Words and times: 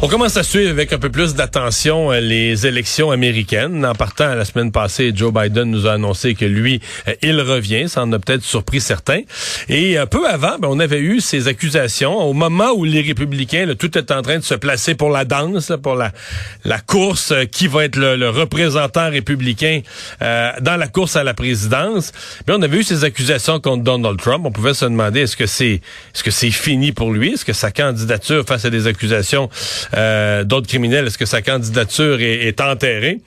On 0.00 0.06
commence 0.06 0.36
à 0.36 0.44
suivre 0.44 0.70
avec 0.70 0.92
un 0.92 0.98
peu 0.98 1.10
plus 1.10 1.34
d'attention 1.34 2.12
euh, 2.12 2.20
les 2.20 2.68
élections 2.68 3.10
américaines. 3.10 3.84
En 3.84 3.96
partant 3.96 4.32
la 4.32 4.44
semaine 4.44 4.70
passée, 4.70 5.10
Joe 5.12 5.32
Biden 5.32 5.68
nous 5.68 5.88
a 5.88 5.94
annoncé 5.94 6.36
que 6.36 6.44
lui, 6.44 6.80
euh, 7.08 7.14
il 7.20 7.40
revient. 7.40 7.88
Ça 7.88 8.04
en 8.04 8.12
a 8.12 8.20
peut-être 8.20 8.44
surpris 8.44 8.80
certains. 8.80 9.22
Et 9.68 9.98
un 9.98 10.06
peu 10.06 10.28
avant, 10.28 10.56
ben, 10.60 10.68
on 10.70 10.78
avait 10.78 11.00
eu 11.00 11.20
ces 11.20 11.48
accusations 11.48 12.16
au 12.16 12.32
moment 12.32 12.70
où 12.76 12.84
les 12.84 13.00
républicains, 13.00 13.66
tout 13.76 13.98
est 13.98 14.12
en 14.12 14.22
train 14.22 14.38
de 14.38 14.44
se 14.44 14.54
placer 14.54 14.94
pour 14.94 15.10
la 15.10 15.24
danse, 15.24 15.72
pour 15.82 15.96
la, 15.96 16.12
course, 16.86 17.32
euh, 17.32 17.44
qui 17.46 17.66
va 17.66 17.84
être 17.84 17.96
le, 17.96 18.28
représentant 18.28 19.10
républicain 19.10 19.80
dans 20.20 20.76
la 20.78 20.86
course 20.86 21.16
à 21.16 21.24
la 21.24 21.34
présidence. 21.34 22.12
Mais 22.46 22.54
on 22.54 22.62
avait 22.62 22.78
eu 22.78 22.82
ces 22.84 23.02
accusations 23.02 23.58
contre 23.58 23.82
Donald 23.82 24.20
Trump. 24.20 24.44
On 24.46 24.52
pouvait 24.52 24.74
se 24.74 24.84
demander 24.84 25.22
est-ce 25.22 25.36
que 25.36 25.46
c'est 25.46 25.80
est-ce 26.14 26.22
que 26.22 26.30
c'est 26.30 26.50
fini 26.50 26.92
pour 26.92 27.10
lui, 27.10 27.32
est-ce 27.32 27.44
que 27.44 27.52
sa 27.52 27.72
candidature 27.72 28.44
face 28.46 28.64
à 28.64 28.70
des 28.70 28.86
accusations 28.86 29.48
euh, 29.94 30.44
d'autres 30.44 30.66
criminels, 30.66 31.06
est-ce 31.06 31.18
que 31.18 31.26
sa 31.26 31.42
candidature 31.42 32.20
est, 32.20 32.60
enterrée? 32.60 33.20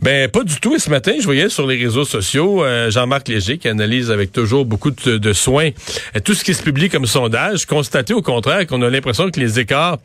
Ben 0.00 0.28
pas 0.28 0.42
du 0.42 0.58
tout. 0.60 0.74
Et 0.74 0.78
ce 0.78 0.90
matin, 0.90 1.12
je 1.18 1.24
voyais 1.24 1.48
sur 1.48 1.66
les 1.66 1.76
réseaux 1.76 2.04
sociaux 2.04 2.64
euh, 2.64 2.90
Jean-Marc 2.90 3.28
Léger 3.28 3.58
qui 3.58 3.68
analyse 3.68 4.10
avec 4.10 4.32
toujours 4.32 4.64
beaucoup 4.64 4.90
de, 4.90 5.32
soin 5.32 5.70
euh, 6.16 6.20
tout 6.20 6.34
ce 6.34 6.44
qui 6.44 6.54
se 6.54 6.62
publie 6.62 6.88
comme 6.88 7.06
sondage, 7.06 7.66
constater 7.66 8.14
au 8.14 8.22
contraire 8.22 8.66
qu'on 8.66 8.82
a 8.82 8.90
l'impression 8.90 9.30
que 9.30 9.40
les 9.40 9.60
écarts 9.60 9.98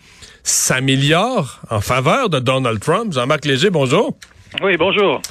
s'améliorent 0.43 1.61
en 1.69 1.81
faveur 1.81 2.29
de 2.29 2.39
Donald 2.39 2.79
Trump. 2.79 3.13
Jean-Marc 3.13 3.45
Léger, 3.45 3.69
bonjour. 3.69 4.17
Oui, 4.61 4.77
bonjour 4.77 5.21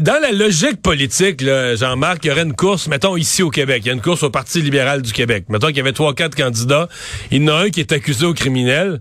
dans 0.00 0.20
la 0.20 0.32
logique 0.32 0.82
politique, 0.82 1.42
Jean-Marc, 1.42 2.24
il 2.24 2.28
y 2.28 2.30
aurait 2.30 2.42
une 2.42 2.54
course, 2.54 2.88
mettons 2.88 3.16
ici 3.16 3.42
au 3.42 3.50
Québec, 3.50 3.82
il 3.84 3.88
y 3.88 3.90
a 3.90 3.94
une 3.94 4.02
course 4.02 4.22
au 4.22 4.30
Parti 4.30 4.60
libéral 4.60 5.02
du 5.02 5.12
Québec. 5.12 5.44
Mettons 5.48 5.68
qu'il 5.68 5.78
y 5.78 5.80
avait 5.80 5.92
trois, 5.92 6.14
quatre 6.14 6.36
candidats. 6.36 6.88
Il 7.30 7.42
y 7.42 7.44
en 7.44 7.48
a 7.48 7.64
un 7.64 7.70
qui 7.70 7.80
est 7.80 7.92
accusé 7.92 8.26
au 8.26 8.34
criminel 8.34 9.00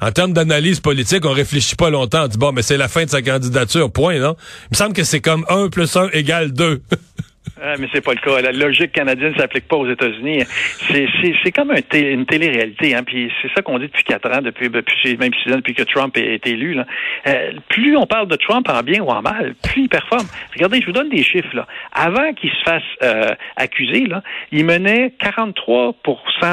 en 0.00 0.12
termes 0.12 0.32
d'analyse 0.32 0.80
politique, 0.80 1.24
on 1.24 1.32
réfléchit 1.32 1.76
pas 1.76 1.90
longtemps. 1.90 2.24
On 2.24 2.28
dit, 2.28 2.38
bon, 2.38 2.52
mais 2.52 2.62
c'est 2.62 2.76
la 2.76 2.88
fin 2.88 3.04
de 3.04 3.10
sa 3.10 3.22
candidature, 3.22 3.90
point, 3.90 4.18
non? 4.18 4.36
Il 4.64 4.68
me 4.72 4.76
semble 4.76 4.92
que 4.92 5.04
c'est 5.04 5.20
comme 5.20 5.44
1 5.48 5.68
plus 5.68 5.96
1 5.96 6.10
égale 6.12 6.52
2. 6.52 6.82
Ah, 7.62 7.74
mais 7.78 7.88
c'est 7.92 8.02
pas 8.04 8.12
le 8.12 8.20
cas. 8.20 8.40
La 8.42 8.52
logique 8.52 8.92
canadienne 8.92 9.34
s'applique 9.36 9.66
pas 9.66 9.76
aux 9.76 9.88
États-Unis. 9.88 10.44
C'est, 10.90 11.08
c'est, 11.20 11.34
c'est 11.42 11.52
comme 11.52 11.70
un 11.70 11.80
une 11.98 12.26
télé-réalité. 12.26 12.94
Hein? 12.94 13.02
Puis 13.02 13.32
c'est 13.40 13.50
ça 13.54 13.62
qu'on 13.62 13.78
dit 13.78 13.86
depuis 13.86 14.04
quatre 14.04 14.30
ans, 14.30 14.42
depuis, 14.42 14.68
depuis 14.68 15.16
même 15.16 15.30
depuis 15.46 15.74
que 15.74 15.82
Trump 15.82 16.16
est, 16.16 16.46
élu. 16.46 16.74
Là. 16.74 16.86
Euh, 17.26 17.52
plus 17.68 17.96
on 17.96 18.06
parle 18.06 18.28
de 18.28 18.36
Trump 18.36 18.68
en 18.68 18.82
bien 18.82 19.00
ou 19.02 19.08
en 19.08 19.22
mal, 19.22 19.54
plus 19.62 19.82
il 19.82 19.88
performe. 19.88 20.26
Regardez, 20.54 20.80
je 20.80 20.86
vous 20.86 20.92
donne 20.92 21.08
des 21.08 21.22
chiffres. 21.22 21.54
Là. 21.54 21.66
Avant 21.92 22.32
qu'il 22.34 22.50
se 22.50 22.62
fasse 22.64 22.82
euh, 23.02 23.34
accuser, 23.56 24.06
là, 24.06 24.22
il 24.52 24.64
menait 24.64 25.12
43% 25.20 25.94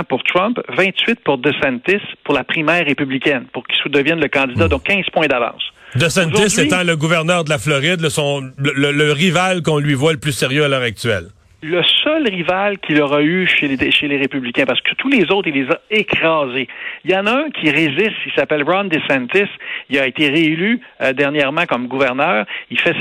pour 0.08 0.24
Trump, 0.24 0.60
28 0.70 1.20
pour 1.24 1.38
DeSantis 1.38 2.02
pour 2.24 2.34
la 2.34 2.44
primaire 2.44 2.86
républicaine, 2.86 3.46
pour 3.52 3.68
qu'il 3.68 3.92
devienne 3.92 4.22
le 4.22 4.30
candidat, 4.30 4.68
donc 4.68 4.84
15 4.84 5.06
points 5.12 5.28
d'avance. 5.28 5.74
DeSantis 5.96 6.60
étant 6.60 6.84
le 6.84 6.96
gouverneur 6.96 7.44
de 7.44 7.50
la 7.50 7.58
Floride, 7.58 8.02
le, 8.02 8.10
son, 8.10 8.42
le, 8.58 9.12
rival 9.12 9.62
qu'on 9.62 9.80
lui 9.80 9.94
voit 9.94 10.14
le 10.14 10.20
plus 10.20 10.32
sérieux 10.32 10.64
à 10.64 10.68
l'heure 10.68 10.82
actuelle 10.82 11.30
le 11.64 11.82
seul 12.04 12.28
rival 12.28 12.78
qu'il 12.80 13.02
aura 13.02 13.22
eu 13.22 13.48
chez 13.48 13.68
les, 13.70 13.92
chez 13.92 14.08
les 14.08 14.18
républicains, 14.18 14.66
parce 14.66 14.82
que 14.82 14.94
tous 14.96 15.08
les 15.08 15.32
autres, 15.32 15.48
il 15.48 15.54
les 15.54 15.72
a 15.72 15.80
écrasés. 15.90 16.68
Il 17.06 17.12
y 17.12 17.16
en 17.16 17.26
a 17.26 17.32
un 17.32 17.50
qui 17.50 17.70
résiste, 17.72 18.18
il 18.26 18.34
s'appelle 18.36 18.64
Ron 18.64 18.86
DeSantis. 18.86 19.50
Il 19.90 19.98
a 19.98 20.06
été 20.06 20.28
réélu 20.28 20.82
euh, 21.02 21.14
dernièrement 21.14 21.66
comme 21.66 21.88
gouverneur. 21.88 22.46
Il 22.70 22.80
fait 22.80 22.94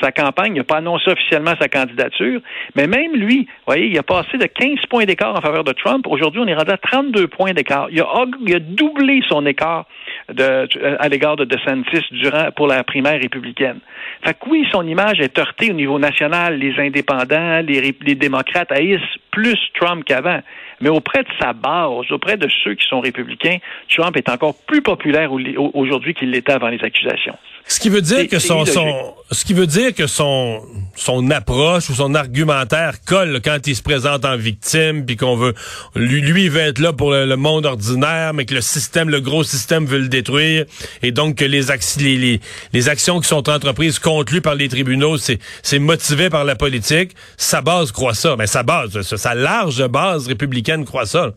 sa, 0.00 0.12
campagne, 0.12 0.52
il 0.54 0.58
n'a 0.58 0.64
pas 0.64 0.76
annoncé 0.76 1.10
officiellement 1.10 1.54
sa 1.60 1.68
candidature, 1.68 2.40
mais 2.76 2.86
même 2.86 3.14
lui, 3.14 3.40
vous 3.40 3.62
voyez, 3.66 3.86
il 3.86 3.98
a 3.98 4.04
passé 4.04 4.38
de 4.38 4.46
15 4.46 4.86
points 4.88 5.04
d'écart 5.04 5.34
en 5.34 5.40
faveur 5.40 5.64
de 5.64 5.72
Trump. 5.72 6.06
Aujourd'hui, 6.06 6.40
on 6.40 6.46
est 6.46 6.54
rendu 6.54 6.70
à 6.70 6.78
32 6.78 7.26
points 7.26 7.52
d'écart. 7.52 7.88
Il 7.90 8.00
a, 8.00 8.06
il 8.46 8.54
a 8.54 8.60
doublé 8.60 9.22
son 9.28 9.44
écart 9.44 9.86
à 10.28 11.08
l'égard 11.08 11.36
de 11.36 11.44
DeSantis 11.44 12.04
durant, 12.10 12.50
pour 12.52 12.66
la 12.66 12.82
primaire 12.84 13.20
républicaine. 13.20 13.78
Fait 14.24 14.34
que 14.34 14.48
oui, 14.48 14.66
son 14.72 14.86
image 14.86 15.20
est 15.20 15.38
heurtée 15.38 15.70
au 15.70 15.74
niveau 15.74 15.98
national. 15.98 16.58
Les 16.58 16.74
indépendants, 16.78 17.60
les, 17.60 17.94
les 18.00 18.14
démocrates 18.14 18.72
haïssent 18.72 19.00
plus 19.30 19.58
Trump 19.74 20.04
qu'avant. 20.04 20.40
Mais 20.80 20.88
auprès 20.88 21.22
de 21.22 21.28
sa 21.40 21.52
base, 21.52 22.10
auprès 22.10 22.36
de 22.36 22.48
ceux 22.62 22.74
qui 22.74 22.86
sont 22.86 23.00
républicains, 23.00 23.58
Trump 23.88 24.16
est 24.16 24.28
encore 24.28 24.54
plus 24.66 24.82
populaire 24.82 25.30
aujourd'hui 25.32 26.14
qu'il 26.14 26.30
l'était 26.30 26.52
avant 26.52 26.68
les 26.68 26.82
accusations. 26.82 27.36
Ce 27.66 27.80
qui 27.80 27.88
veut 27.88 28.02
dire 28.02 28.28
que 28.28 28.38
son, 28.38 28.66
son, 28.66 29.14
ce 29.30 29.44
qui 29.44 29.54
veut 29.54 29.66
dire 29.66 29.94
que 29.94 30.06
son, 30.06 30.62
son 30.96 31.30
approche 31.30 31.88
ou 31.88 31.94
son 31.94 32.14
argumentaire 32.14 33.02
colle 33.06 33.40
quand 33.42 33.66
il 33.66 33.74
se 33.74 33.82
présente 33.82 34.26
en 34.26 34.36
victime, 34.36 35.06
puis 35.06 35.16
qu'on 35.16 35.34
veut, 35.34 35.54
lui, 35.94 36.20
lui 36.20 36.50
veut 36.50 36.60
être 36.60 36.78
là 36.78 36.92
pour 36.92 37.12
le, 37.12 37.36
monde 37.36 37.64
ordinaire, 37.64 38.34
mais 38.34 38.44
que 38.44 38.54
le 38.54 38.60
système, 38.60 39.08
le 39.08 39.20
gros 39.20 39.44
système 39.44 39.86
veut 39.86 39.98
le 39.98 40.08
détruire, 40.08 40.66
et 41.02 41.10
donc 41.10 41.36
que 41.36 41.44
les, 41.46 41.62
les, 41.96 42.40
les, 42.72 42.88
actions 42.90 43.18
qui 43.20 43.28
sont 43.28 43.48
entreprises 43.48 43.98
contre 43.98 44.34
lui 44.34 44.42
par 44.42 44.54
les 44.54 44.68
tribunaux, 44.68 45.16
c'est, 45.16 45.38
c'est 45.62 45.78
motivé 45.78 46.28
par 46.28 46.44
la 46.44 46.56
politique. 46.56 47.12
Sa 47.38 47.62
base 47.62 47.92
croit 47.92 48.14
ça, 48.14 48.36
mais 48.38 48.46
sa 48.46 48.62
base, 48.62 49.00
sa 49.00 49.34
large 49.34 49.86
base 49.88 50.28
républicaine 50.28 50.84
croit 50.84 51.06
ça. 51.06 51.32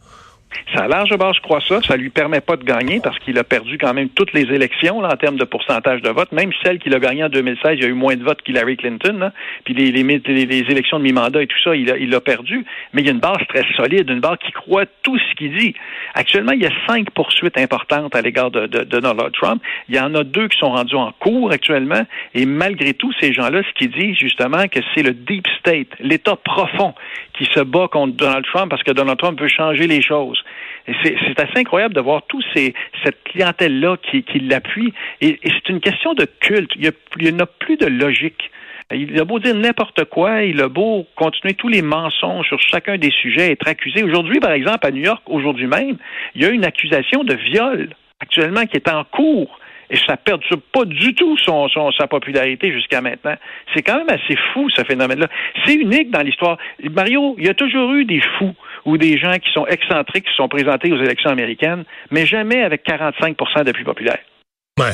Sa 0.74 0.88
large 0.88 1.16
base 1.18 1.40
croit 1.40 1.62
ça. 1.62 1.82
Ça 1.82 1.98
lui 1.98 2.10
permet 2.10 2.42
pas 2.42 2.58
de 2.58 2.64
gagner 2.64 3.00
parce 3.02 3.18
qu'il 3.20 3.38
a 3.38 3.44
perdu 3.44 3.78
quand 3.78 3.94
même 3.94 4.10
toutes 4.10 4.34
les 4.34 4.44
élections 4.54 5.02
là, 5.02 5.10
en 5.14 5.18
termes 5.18 5.38
de 5.38 5.44
pourcentage 5.44 6.02
de 6.02 6.10
vote. 6.10 6.32
Même 6.32 6.52
celle 6.64 6.80
qu'il 6.80 6.94
a 6.94 7.00
gagnée 7.00 7.24
en 7.24 7.30
2016, 7.30 7.74
il 7.74 7.82
y 7.82 7.86
a 7.86 7.88
eu 7.88 7.94
moins 7.94 8.16
de 8.16 8.24
votes 8.24 8.42
qu'Hillary 8.42 8.78
Clinton. 8.78 9.32
Puis 9.64 9.74
les, 9.74 9.90
élections 9.90 11.00
de 11.00 11.04
mi-mandat 11.04 11.42
et 11.42 11.48
tout 11.48 11.60
ça, 11.64 11.76
il 11.76 11.92
a, 11.92 11.98
il 11.98 12.14
a 12.14 12.22
perdu. 12.22 12.66
Mais 12.94 13.02
il 13.02 13.06
y 13.06 13.10
a 13.10 13.14
une 13.14 13.20
base 13.20 13.40
très 13.50 13.66
solide, 13.76 14.10
une 14.10 14.20
base 14.20 14.38
qui 14.46 14.52
croit 14.52 14.86
tout 15.04 15.18
ce 15.18 15.36
qu'il 15.36 15.56
dit. 15.58 15.74
Actuellement, 16.14 16.54
il 16.54 16.62
y 16.62 16.66
a 16.66 16.72
cinq 16.88 17.12
poursuites 17.12 17.58
importantes 17.58 18.16
à 18.16 18.22
l'égard 18.22 18.52
de, 18.52 18.68
de, 18.68 18.80
de, 18.80 19.00
Donald 19.00 19.32
Trump. 19.34 19.62
Il 19.90 19.96
y 19.96 20.00
en 20.00 20.14
a 20.16 20.24
deux 20.24 20.48
qui 20.48 20.58
sont 20.58 20.72
rendues 20.72 20.96
en 20.96 21.12
cours 21.14 21.52
actuellement. 21.52 22.06
Et 22.34 22.46
malgré 22.46 22.94
tout, 22.94 23.12
ces 23.20 23.34
gens-là, 23.34 23.62
ce 23.64 23.74
qu'ils 23.74 23.92
disent 23.92 24.18
justement, 24.18 24.68
que 24.68 24.80
c'est 24.94 25.04
le 25.04 25.14
deep 25.14 25.48
state, 25.60 25.88
l'État 26.00 26.36
profond, 26.36 26.94
qui 27.34 27.46
se 27.46 27.60
bat 27.60 27.88
contre 27.88 28.16
Donald 28.16 28.46
Trump 28.46 28.70
parce 28.70 28.84
que 28.84 28.92
Donald 28.92 29.18
Trump 29.18 29.40
veut 29.40 29.48
changer 29.48 29.88
les 29.88 30.02
choses. 30.02 30.37
C'est 31.04 31.40
assez 31.40 31.60
incroyable 31.60 31.94
de 31.94 32.02
voir 32.02 32.24
tous 32.28 32.44
ces 32.54 32.74
cette 33.04 33.22
clientèle-là 33.26 33.98
qui, 33.98 34.24
qui 34.24 34.40
l'appuie. 34.40 34.94
Et, 35.22 35.40
c'est 35.44 35.70
une 35.70 35.82
question 35.82 36.14
de 36.14 36.26
culte. 36.40 36.72
Il 36.76 36.82
n'y 36.82 36.88
a, 36.88 37.44
a, 37.44 37.46
plus 37.46 37.78
de 37.78 37.88
logique. 37.88 38.52
Il 38.92 39.20
a 39.20 39.26
beau 39.26 39.40
dire 39.40 39.54
n'importe 39.54 40.06
quoi, 40.06 40.44
il 40.44 40.62
a 40.62 40.70
beau 40.70 41.06
continuer 41.18 41.56
tous 41.56 41.68
les 41.68 41.82
mensonges 41.82 42.48
sur 42.48 42.60
chacun 42.62 42.98
des 42.98 43.12
sujets, 43.12 43.52
être 43.52 43.68
accusé. 43.68 44.02
Aujourd'hui, 44.02 44.40
par 44.40 44.52
exemple, 44.52 44.88
à 44.88 44.92
New 44.92 45.04
York, 45.04 45.24
aujourd'hui 45.26 45.68
même, 45.68 45.98
il 46.36 46.42
y 46.42 46.46
a 46.46 46.50
une 46.50 46.64
accusation 46.64 47.26
de 47.26 47.34
viol 47.34 47.90
actuellement 48.22 48.66
qui 48.66 48.78
est 48.78 48.90
en 48.90 49.04
cours. 49.04 49.60
Et 49.90 49.98
ça 50.06 50.18
perd 50.18 50.42
pas 50.74 50.86
du 50.86 51.16
tout 51.16 51.38
son, 51.38 51.68
son 51.70 51.92
sa 51.92 52.08
popularité 52.08 52.72
jusqu'à 52.72 53.02
maintenant. 53.02 53.36
C'est 53.74 53.82
quand 53.82 53.98
même 53.98 54.10
assez 54.10 54.36
fou, 54.54 54.70
ce 54.70 54.84
phénomène-là. 54.84 55.28
C'est 55.66 55.76
unique 55.76 56.12
dans 56.12 56.22
l'histoire. 56.22 56.58
Mario, 56.92 57.36
il 57.38 57.46
y 57.46 57.50
a 57.50 57.54
toujours 57.54 57.94
eu 57.94 58.06
des 58.06 58.22
fous 58.38 58.56
ou 58.86 58.98
des 58.98 59.18
gens 59.18 59.34
qui 59.34 59.52
sont 59.54 59.66
excentriques 59.68 60.26
qui 60.26 60.36
sont 60.36 60.50
présentés 60.50 60.92
aux 60.92 61.02
élections 61.02 61.30
américaines, 61.30 61.84
mais 62.12 62.26
jamais 62.26 62.64
avec 62.64 62.86
45% 62.86 63.64
d'appui 63.64 63.84
populaire. 63.84 64.20
Ouais. 64.80 64.94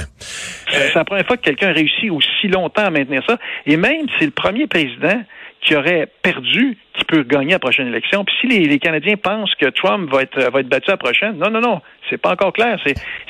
C'est 0.69 0.95
la 0.95 1.03
première 1.03 1.25
fois 1.25 1.37
que 1.37 1.43
quelqu'un 1.43 1.73
réussit 1.73 2.09
aussi 2.09 2.47
longtemps 2.47 2.85
à 2.85 2.89
maintenir 2.89 3.21
ça. 3.27 3.37
Et 3.65 3.77
même, 3.77 4.07
c'est 4.17 4.25
le 4.25 4.31
premier 4.31 4.65
président 4.65 5.21
qui 5.63 5.75
aurait 5.75 6.07
perdu 6.21 6.77
qui 6.93 7.05
peut 7.05 7.23
gagner 7.23 7.51
la 7.51 7.59
prochaine 7.59 7.87
élection. 7.87 8.23
Puis 8.23 8.35
si 8.41 8.47
les, 8.47 8.79
Canadiens 8.79 9.15
pensent 9.15 9.53
que 9.55 9.67
Trump 9.67 10.11
va 10.11 10.21
être, 10.21 10.51
va 10.51 10.59
être 10.59 10.67
battu 10.67 10.91
la 10.91 10.97
prochaine, 10.97 11.37
non, 11.37 11.49
non, 11.49 11.61
non, 11.61 11.81
c'est 12.09 12.17
pas 12.17 12.31
encore 12.31 12.53
clair. 12.53 12.79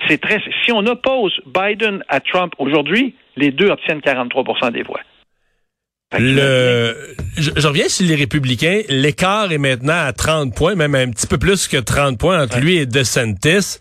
C'est 0.08 0.22
très. 0.22 0.42
Si 0.66 0.72
on 0.72 0.86
oppose 0.86 1.40
Biden 1.46 2.04
à 2.10 2.20
Trump 2.20 2.54
aujourd'hui, 2.58 3.16
les 3.36 3.52
deux 3.52 3.70
obtiennent 3.70 4.00
43% 4.00 4.72
des 4.72 4.84
voix. 4.84 5.00
Le, 6.20 7.16
je, 7.38 7.68
reviens 7.68 7.90
sur 7.90 8.06
les 8.06 8.16
républicains. 8.16 8.82
L'écart 8.90 9.52
est 9.52 9.58
maintenant 9.58 10.06
à 10.06 10.14
30 10.14 10.54
points, 10.54 10.76
même 10.76 10.96
un 10.96 11.10
petit 11.10 11.28
peu 11.28 11.38
plus 11.38 11.68
que 11.68 11.78
30 11.78 12.18
points 12.18 12.44
entre 12.44 12.60
lui 12.60 12.78
et 12.78 12.86
DeSantis. 12.86 13.80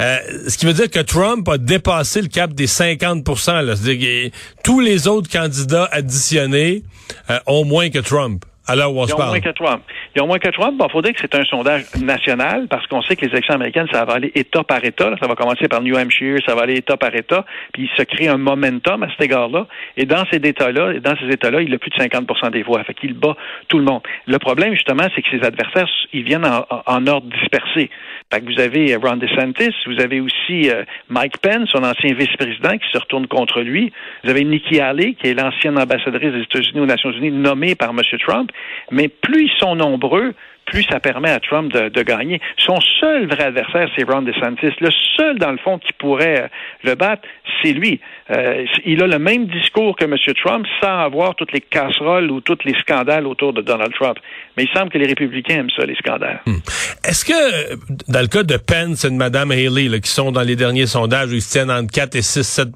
Euh, 0.00 0.18
ce 0.48 0.56
qui 0.56 0.66
veut 0.66 0.72
dire 0.72 0.90
que 0.90 1.00
Trump 1.00 1.48
a 1.48 1.58
dépassé 1.58 2.22
le 2.22 2.28
cap 2.28 2.52
des 2.52 2.66
50 2.66 3.24
C'est-à-dire 3.26 3.98
que 3.98 4.36
tous 4.62 4.80
les 4.80 5.08
autres 5.08 5.30
candidats 5.30 5.88
additionnés 5.90 6.82
euh, 7.30 7.38
ont 7.46 7.64
moins 7.64 7.90
que 7.90 7.98
Trump. 7.98 8.44
Alors, 8.68 8.94
où 8.94 9.00
on 9.00 9.04
ont 9.04 9.26
moins 9.26 9.40
que 9.40 9.48
Trump. 9.50 9.82
Ils 10.14 10.22
ont 10.22 10.26
moins 10.26 10.38
que 10.38 10.48
Trump. 10.48 10.80
Il 10.84 10.92
faut 10.92 11.00
dire 11.00 11.14
que 11.14 11.20
c'est 11.20 11.34
un 11.34 11.44
sondage 11.44 11.84
national 12.02 12.68
parce 12.68 12.86
qu'on 12.86 13.00
sait 13.02 13.16
que 13.16 13.24
les 13.24 13.32
élections 13.32 13.54
américaines, 13.54 13.88
ça 13.90 14.04
va 14.04 14.14
aller 14.14 14.30
État 14.34 14.62
par 14.62 14.84
État. 14.84 15.14
Ça 15.20 15.26
va 15.26 15.34
commencer 15.34 15.68
par 15.68 15.80
New 15.80 15.96
Hampshire, 15.96 16.38
ça 16.46 16.54
va 16.54 16.62
aller 16.62 16.76
État 16.76 16.98
par 16.98 17.14
État. 17.14 17.46
Puis 17.72 17.84
il 17.84 17.96
se 17.96 18.02
crée 18.02 18.28
un 18.28 18.36
momentum 18.36 19.02
à 19.02 19.08
cet 19.10 19.22
égard-là. 19.22 19.66
Et 19.96 20.04
dans 20.04 20.24
ces 20.30 20.36
États-là, 20.36 21.00
dans 21.00 21.16
ces 21.16 21.28
États-là, 21.32 21.62
il 21.62 21.72
a 21.72 21.78
plus 21.78 21.90
de 21.90 21.96
50 21.96 22.52
des 22.52 22.62
voix. 22.62 22.84
Fait 22.84 22.94
qu'il 22.94 23.14
bat 23.14 23.36
tout 23.68 23.78
le 23.78 23.84
monde. 23.84 24.02
Le 24.26 24.38
problème, 24.38 24.74
justement, 24.74 25.04
c'est 25.14 25.22
que 25.22 25.30
ses 25.30 25.44
adversaires, 25.44 25.88
ils 26.12 26.24
viennent 26.24 26.46
en, 26.46 27.06
ordre 27.06 27.28
dispersé. 27.40 27.90
Fait 28.30 28.40
que 28.40 28.52
vous 28.52 28.60
avez 28.60 28.94
Ron 28.96 29.16
DeSantis, 29.16 29.74
vous 29.86 30.00
avez 30.00 30.20
aussi 30.20 30.70
euh, 30.70 30.84
Mike 31.08 31.38
Pence, 31.38 31.70
son 31.70 31.82
ancien 31.82 32.12
vice-président, 32.12 32.76
qui 32.76 32.90
se 32.92 32.98
retourne 32.98 33.26
contre 33.26 33.62
lui. 33.62 33.90
Vous 34.22 34.30
avez 34.30 34.44
Nikki 34.44 34.80
Haley, 34.80 35.14
qui 35.14 35.28
est 35.28 35.34
l'ancienne 35.34 35.78
ambassadrice 35.78 36.32
des 36.32 36.42
États-Unis 36.42 36.80
aux 36.80 36.86
Nations 36.86 37.12
Unies, 37.12 37.30
nommée 37.30 37.74
par 37.74 37.90
M. 37.90 38.00
Trump. 38.18 38.50
Mais 38.90 39.08
plus 39.08 39.44
ils 39.44 39.58
sont 39.58 39.74
nombreux, 39.74 40.34
plus 40.68 40.84
ça 40.84 41.00
permet 41.00 41.30
à 41.30 41.40
Trump 41.40 41.72
de, 41.72 42.02
gagner. 42.02 42.40
Son 42.58 42.78
seul 43.00 43.26
vrai 43.26 43.44
adversaire, 43.44 43.88
c'est 43.96 44.04
Ron 44.04 44.22
DeSantis. 44.22 44.74
Le 44.80 44.90
seul, 45.16 45.38
dans 45.38 45.50
le 45.50 45.58
fond, 45.58 45.78
qui 45.78 45.92
pourrait 45.94 46.42
euh, 46.42 46.48
le 46.84 46.94
battre, 46.94 47.22
c'est 47.62 47.72
lui. 47.72 48.00
Euh, 48.30 48.64
il 48.84 49.02
a 49.02 49.06
le 49.06 49.18
même 49.18 49.46
discours 49.46 49.96
que 49.96 50.04
M. 50.04 50.14
Trump 50.44 50.66
sans 50.80 51.00
avoir 51.00 51.34
toutes 51.34 51.52
les 51.52 51.60
casseroles 51.60 52.30
ou 52.30 52.40
tous 52.40 52.58
les 52.64 52.74
scandales 52.80 53.26
autour 53.26 53.52
de 53.52 53.62
Donald 53.62 53.92
Trump. 53.94 54.18
Mais 54.56 54.64
il 54.64 54.70
semble 54.76 54.90
que 54.90 54.98
les 54.98 55.06
républicains 55.06 55.60
aiment 55.60 55.70
ça, 55.76 55.84
les 55.84 55.96
scandales. 55.96 56.40
Hmm. 56.46 56.58
Est-ce 57.04 57.24
que, 57.24 58.12
dans 58.12 58.20
le 58.20 58.28
cas 58.28 58.42
de 58.42 58.56
Pence 58.56 59.04
et 59.04 59.10
de 59.10 59.16
Mme 59.16 59.50
Haley, 59.50 60.00
qui 60.00 60.10
sont 60.10 60.32
dans 60.32 60.42
les 60.42 60.56
derniers 60.56 60.86
sondages 60.86 61.30
où 61.30 61.34
ils 61.34 61.44
tiennent 61.44 61.70
entre 61.70 61.92
4 61.92 62.16
et 62.16 62.22
6, 62.22 62.42
7 62.42 62.68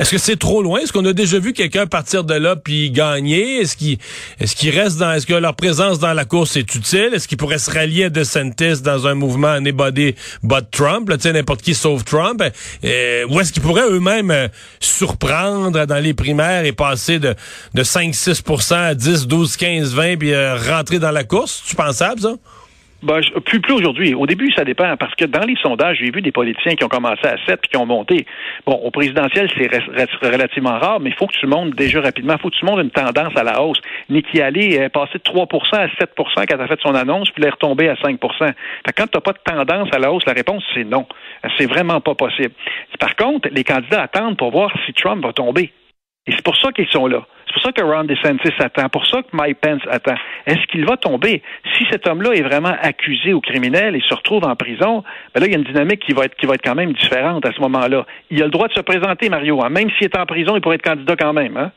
est-ce 0.00 0.12
que 0.12 0.18
c'est 0.18 0.38
trop 0.38 0.62
loin? 0.62 0.80
Est-ce 0.80 0.94
qu'on 0.94 1.04
a 1.04 1.12
déjà 1.12 1.38
vu 1.38 1.52
quelqu'un 1.52 1.86
partir 1.86 2.24
de 2.24 2.32
là 2.32 2.56
puis 2.56 2.90
gagner? 2.90 3.58
Est-ce 3.58 3.76
qu'il 3.76 3.98
est-ce 4.40 4.98
dans 4.98 5.12
est-ce 5.12 5.26
que 5.26 5.34
leur 5.34 5.54
présence 5.54 5.98
dans 5.98 6.14
la 6.14 6.24
course 6.24 6.56
est 6.56 6.74
utile? 6.74 7.10
Est-ce 7.12 7.28
qu'ils 7.28 7.36
pourraient 7.36 7.58
se 7.58 7.70
rallier 7.70 8.04
à 8.04 8.08
DeSantis 8.08 8.80
dans 8.82 9.06
un 9.06 9.14
mouvement 9.14 9.48
anybody 9.48 10.14
but 10.42 10.64
Trump? 10.70 11.10
N'importe 11.22 11.60
qui 11.60 11.74
sauf 11.74 12.02
Trump. 12.04 12.42
Euh, 12.82 13.26
ou 13.28 13.40
est-ce 13.40 13.52
qu'ils 13.52 13.62
pourraient 13.62 13.88
eux-mêmes 13.90 14.30
euh, 14.30 14.48
surprendre 14.80 15.84
dans 15.84 16.02
les 16.02 16.14
primaires 16.14 16.64
et 16.64 16.72
passer 16.72 17.18
de, 17.18 17.34
de 17.74 17.82
5-6 17.82 18.74
à 18.74 18.94
10, 18.94 19.26
12, 19.26 19.56
15, 19.58 19.94
20 19.94 20.16
puis 20.16 20.32
euh, 20.32 20.56
rentrer 20.56 20.98
dans 20.98 21.10
la 21.10 21.24
course? 21.24 21.62
Tu 21.66 21.76
pensable, 21.76 22.22
ça? 22.22 22.34
Ben, 23.02 23.20
plus, 23.46 23.60
plus 23.60 23.72
aujourd'hui. 23.72 24.14
Au 24.14 24.26
début, 24.26 24.52
ça 24.52 24.64
dépend, 24.64 24.94
parce 24.98 25.14
que 25.14 25.24
dans 25.24 25.44
les 25.46 25.56
sondages, 25.56 25.98
j'ai 26.00 26.10
vu 26.10 26.20
des 26.20 26.32
politiciens 26.32 26.74
qui 26.74 26.84
ont 26.84 26.88
commencé 26.88 27.26
à 27.26 27.36
7 27.46 27.60
puis 27.60 27.70
qui 27.70 27.76
ont 27.78 27.86
monté. 27.86 28.26
Bon, 28.66 28.74
au 28.74 28.90
présidentiel, 28.90 29.48
c'est 29.56 29.70
relativement 30.22 30.78
rare, 30.78 31.00
mais 31.00 31.10
il 31.10 31.16
faut 31.16 31.26
que 31.26 31.36
tu 31.38 31.46
montes 31.46 31.74
déjà 31.74 32.00
rapidement. 32.02 32.34
Il 32.34 32.40
faut 32.40 32.50
que 32.50 32.56
tu 32.56 32.64
montes 32.66 32.80
une 32.80 32.90
tendance 32.90 33.34
à 33.36 33.42
la 33.42 33.62
hausse. 33.62 33.80
Nikki 34.10 34.42
Haley 34.42 34.74
est 34.74 34.88
passé 34.90 35.14
de 35.14 35.22
3% 35.22 35.76
à 35.76 35.86
7% 35.86 36.06
quand 36.16 36.44
elle 36.50 36.60
a 36.60 36.66
fait 36.66 36.80
son 36.82 36.94
annonce, 36.94 37.30
puis 37.30 37.42
elle 37.42 37.48
est 37.48 37.52
retombée 37.52 37.88
à 37.88 37.96
5 37.96 38.20
fait 38.20 38.92
quand 38.96 39.06
tu 39.06 39.16
n'as 39.16 39.20
pas 39.20 39.32
de 39.32 39.38
tendance 39.44 39.88
à 39.92 39.98
la 39.98 40.12
hausse, 40.12 40.24
la 40.26 40.32
réponse, 40.32 40.62
c'est 40.74 40.84
non. 40.84 41.06
C'est 41.58 41.66
vraiment 41.66 42.00
pas 42.00 42.14
possible. 42.14 42.52
Par 42.98 43.16
contre, 43.16 43.48
les 43.50 43.64
candidats 43.64 44.02
attendent 44.02 44.36
pour 44.36 44.50
voir 44.50 44.70
si 44.84 44.92
Trump 44.92 45.24
va 45.24 45.32
tomber. 45.32 45.72
Et 46.26 46.32
c'est 46.32 46.44
pour 46.44 46.56
ça 46.56 46.70
qu'ils 46.72 46.88
sont 46.88 47.06
là. 47.06 47.26
C'est 47.50 47.54
pour 47.54 47.62
ça 47.64 47.72
que 47.72 47.82
Ron 47.82 48.04
DeSantis 48.04 48.54
attend, 48.60 48.88
pour 48.88 49.04
ça 49.06 49.22
que 49.22 49.28
Mike 49.32 49.58
Pence 49.60 49.82
attend. 49.90 50.14
Est-ce 50.46 50.64
qu'il 50.68 50.84
va 50.86 50.96
tomber? 50.96 51.42
Si 51.76 51.84
cet 51.90 52.06
homme-là 52.06 52.30
est 52.34 52.42
vraiment 52.42 52.76
accusé 52.80 53.32
ou 53.32 53.40
criminel 53.40 53.96
et 53.96 54.00
se 54.00 54.14
retrouve 54.14 54.44
en 54.44 54.54
prison, 54.54 55.02
ben 55.34 55.40
là, 55.40 55.46
il 55.46 55.52
y 55.52 55.56
a 55.56 55.58
une 55.58 55.64
dynamique 55.64 56.00
qui 56.06 56.12
va 56.12 56.26
être, 56.26 56.36
quand 56.62 56.74
même 56.76 56.92
différente 56.92 57.44
à 57.44 57.50
ce 57.52 57.60
moment-là. 57.60 58.06
Il 58.30 58.40
a 58.40 58.44
le 58.44 58.52
droit 58.52 58.68
de 58.68 58.72
se 58.72 58.80
présenter, 58.80 59.28
Mario. 59.28 59.64
Hein. 59.64 59.70
Même 59.70 59.90
s'il 59.98 60.04
est 60.04 60.16
en 60.16 60.26
prison, 60.26 60.54
il 60.54 60.60
pourrait 60.60 60.76
être 60.76 60.82
candidat 60.82 61.16
quand 61.16 61.32
même. 61.32 61.56
Hein? 61.56 61.72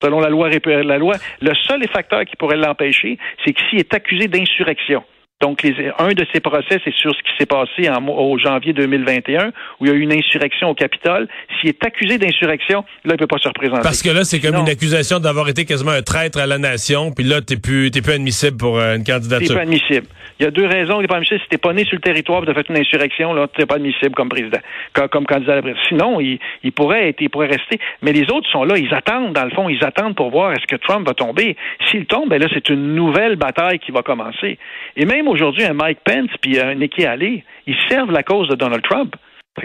Selon 0.00 0.20
la 0.20 0.28
loi, 0.28 0.50
la 0.50 0.98
loi, 0.98 1.16
le 1.40 1.54
seul 1.66 1.84
facteur 1.88 2.24
qui 2.24 2.36
pourrait 2.36 2.56
l'empêcher, 2.56 3.18
c'est 3.44 3.52
que 3.52 3.60
s'il 3.68 3.80
est 3.80 3.92
accusé 3.92 4.28
d'insurrection. 4.28 5.02
Donc, 5.40 5.64
un 5.64 6.08
de 6.14 6.26
ces 6.32 6.40
procès, 6.40 6.80
c'est 6.84 6.92
sur 6.94 7.14
ce 7.14 7.22
qui 7.22 7.30
s'est 7.38 7.46
passé 7.46 7.88
en, 7.88 8.04
au 8.08 8.36
janvier 8.38 8.72
2021, 8.72 9.52
où 9.78 9.86
il 9.86 9.88
y 9.88 9.92
a 9.92 9.94
eu 9.94 10.00
une 10.00 10.12
insurrection 10.12 10.70
au 10.70 10.74
Capitole. 10.74 11.28
S'il 11.60 11.70
est 11.70 11.86
accusé 11.86 12.18
d'insurrection, 12.18 12.84
là, 13.04 13.14
il 13.14 13.18
peut 13.18 13.28
pas 13.28 13.38
se 13.38 13.46
représenter. 13.46 13.82
Parce 13.82 14.02
que 14.02 14.10
là, 14.10 14.24
c'est 14.24 14.40
comme 14.40 14.56
une 14.56 14.68
accusation 14.68 15.20
d'avoir 15.20 15.48
été 15.48 15.64
quasiment 15.64 15.92
un 15.92 16.02
traître 16.02 16.40
à 16.40 16.46
la 16.46 16.58
nation, 16.58 17.12
puis 17.12 17.24
là, 17.24 17.40
t'es 17.40 17.56
plus, 17.56 17.92
t'es 17.92 18.02
plus 18.02 18.14
admissible 18.14 18.56
pour 18.56 18.80
euh, 18.80 18.96
une 18.96 19.04
candidature. 19.04 19.46
T'es 19.46 19.54
pas 19.54 19.60
admissible. 19.60 20.08
Il 20.40 20.44
y 20.44 20.46
a 20.46 20.50
deux 20.50 20.66
raisons. 20.66 21.00
T'es 21.00 21.06
pas 21.06 21.16
admissible. 21.16 21.40
Si 21.40 21.48
t'es 21.48 21.58
pas 21.58 21.72
né 21.72 21.84
sur 21.84 21.94
le 21.94 22.02
territoire, 22.02 22.42
tu 22.44 22.50
as 22.50 22.54
fait 22.54 22.68
une 22.68 22.78
insurrection, 22.78 23.32
là, 23.32 23.46
t'es 23.46 23.64
pas 23.64 23.76
admissible 23.76 24.16
comme 24.16 24.28
président, 24.28 24.58
comme, 24.92 25.24
candidat 25.24 25.52
à 25.52 25.56
la 25.56 25.62
présidence. 25.62 25.86
Sinon, 25.86 26.20
il, 26.20 26.40
il 26.64 26.72
pourrait 26.72 27.10
être, 27.10 27.20
il 27.20 27.30
pourrait 27.30 27.46
rester. 27.46 27.78
Mais 28.02 28.10
les 28.10 28.28
autres 28.28 28.50
sont 28.50 28.64
là. 28.64 28.76
Ils 28.76 28.92
attendent, 28.92 29.34
dans 29.34 29.44
le 29.44 29.50
fond, 29.50 29.68
ils 29.68 29.84
attendent 29.84 30.16
pour 30.16 30.30
voir 30.30 30.52
est-ce 30.52 30.66
que 30.66 30.76
Trump 30.76 31.06
va 31.06 31.14
tomber. 31.14 31.56
S'il 31.88 32.06
tombe, 32.06 32.28
ben 32.28 32.40
là, 32.40 32.48
c'est 32.52 32.68
une 32.70 32.96
nouvelle 32.96 33.36
bataille 33.36 33.78
qui 33.78 33.92
va 33.92 34.02
commencer. 34.02 34.58
Et 34.96 35.04
même 35.04 35.27
aujourd'hui, 35.28 35.64
un 35.64 35.74
Mike 35.74 36.00
Pence 36.04 36.30
puis 36.40 36.60
un 36.60 36.74
Nikki 36.74 37.04
Haley, 37.04 37.44
ils 37.66 37.76
servent 37.88 38.12
la 38.12 38.22
cause 38.22 38.48
de 38.48 38.54
Donald 38.54 38.82
Trump. 38.82 39.14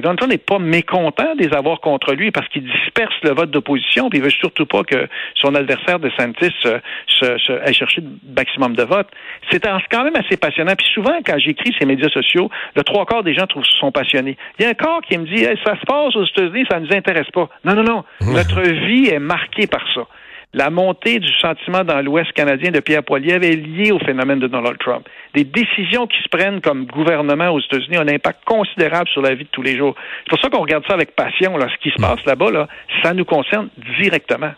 Donald 0.02 0.18
Trump 0.18 0.32
n'est 0.32 0.40
pas 0.40 0.60
mécontent 0.60 1.36
des 1.36 1.54
avoirs 1.54 1.80
contre 1.80 2.14
lui 2.14 2.32
parce 2.32 2.48
qu'il 2.50 2.64
disperse 2.64 3.14
le 3.24 3.32
vote 3.32 3.52
d'opposition 3.52 4.10
puis 4.10 4.20
il 4.20 4.24
veut 4.24 4.32
surtout 4.32 4.66
pas 4.66 4.84
que 4.84 5.08
son 5.36 5.54
adversaire 5.56 6.00
de 6.00 6.10
Santis 6.18 6.54
se, 6.62 6.80
se, 7.08 7.52
aille 7.64 7.74
chercher 7.74 8.02
le 8.02 8.10
maximum 8.36 8.76
de 8.76 8.84
votes. 8.84 9.10
C'est 9.52 9.64
quand 9.92 10.04
même 10.04 10.16
assez 10.16 10.38
passionnant. 10.38 10.74
Puis 10.76 10.88
souvent, 10.94 11.18
quand 11.26 11.38
j'écris 11.38 11.76
ces 11.78 11.86
médias 11.86 12.10
sociaux, 12.10 12.50
le 12.76 12.84
trois 12.84 13.06
quarts 13.06 13.24
des 13.24 13.34
gens 13.34 13.46
trouvent, 13.46 13.66
sont 13.80 13.92
passionnés. 13.92 14.38
Il 14.58 14.64
y 14.64 14.66
a 14.66 14.70
un 14.70 14.74
corps 14.74 15.02
qui 15.02 15.18
me 15.18 15.26
dit 15.26 15.44
ça 15.64 15.76
se 15.80 15.86
passe 15.86 16.16
aux 16.16 16.26
États-Unis, 16.26 16.66
ça 16.70 16.80
ne 16.80 16.88
nous 16.88 16.94
intéresse 16.94 17.30
pas. 17.32 17.50
Non, 17.64 17.76
non, 17.76 17.84
non. 17.84 18.04
Notre 18.22 18.62
vie 18.62 19.10
est 19.10 19.20
marquée 19.20 19.68
par 19.68 19.84
ça. 19.94 20.08
La 20.56 20.70
montée 20.70 21.20
du 21.20 21.32
sentiment 21.40 21.84
dans 21.84 22.00
l'Ouest 22.02 22.32
canadien 22.34 22.70
de 22.70 22.80
Pierre 22.80 23.02
Poilievre 23.02 23.44
est 23.44 23.56
liée 23.56 23.92
au 23.92 23.98
phénomène 23.98 24.38
de 24.38 24.46
Donald 24.46 24.78
Trump. 24.78 25.08
Des 25.34 25.44
décisions 25.44 26.06
qui 26.06 26.22
se 26.22 26.30
prennent 26.30 26.62
comme 26.62 26.86
gouvernement 26.86 27.50
aux 27.50 27.60
États-Unis 27.60 27.98
ont 27.98 28.02
un 28.02 28.08
impact 28.08 28.46
considérable 28.46 29.10
sur 29.10 29.24
la 29.24 29.34
vie 29.34 29.46
de 29.46 29.50
tous 29.50 29.64
les 29.64 29.76
jours. 29.76 29.96
C'est 30.24 30.30
pour 30.30 30.40
ça 30.40 30.50
qu'on 30.50 30.62
regarde 30.62 30.84
ça 30.88 30.94
avec 30.94 31.16
passion. 31.16 31.58
Là. 31.58 31.68
Ce 31.74 31.82
qui 31.82 31.90
se 31.90 32.00
mm. 32.00 32.06
passe 32.06 32.26
là-bas, 32.26 32.52
là, 32.52 32.68
ça 33.02 33.16
nous 33.16 33.26
concerne 33.26 33.70
directement. 34.00 34.52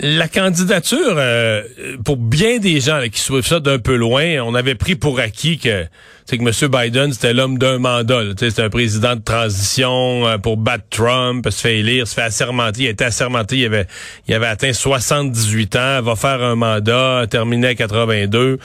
La 0.00 0.28
candidature, 0.28 1.16
euh, 1.16 1.62
pour 2.04 2.16
bien 2.16 2.58
des 2.58 2.80
gens 2.80 3.02
qui 3.10 3.20
suivent 3.20 3.46
ça 3.46 3.58
d'un 3.58 3.80
peu 3.80 3.96
loin, 3.96 4.40
on 4.44 4.54
avait 4.54 4.76
pris 4.76 4.94
pour 4.94 5.18
acquis 5.18 5.58
que 5.58 5.86
que 6.30 6.36
M. 6.36 6.70
Biden, 6.70 7.12
c'était 7.12 7.32
l'homme 7.32 7.58
d'un 7.58 7.78
mandat. 7.78 8.20
C'était 8.38 8.62
un 8.62 8.68
président 8.68 9.16
de 9.16 9.22
transition 9.22 10.26
euh, 10.26 10.38
pour 10.38 10.56
battre 10.56 10.84
Trump, 10.90 11.48
se 11.48 11.60
fait 11.60 11.78
élire, 11.78 12.06
se 12.06 12.14
fait 12.14 12.22
assermenter. 12.22 12.82
Il 12.82 12.86
a 12.88 12.90
été 12.90 13.04
assermenté, 13.04 13.56
il 13.56 13.66
avait, 13.66 13.86
il 14.26 14.34
avait 14.34 14.46
atteint 14.46 14.72
78 14.72 15.76
ans, 15.76 16.02
va 16.02 16.16
faire 16.16 16.42
un 16.42 16.54
mandat, 16.54 17.26
terminé 17.30 17.68
à 17.68 17.74
82. 17.74 18.58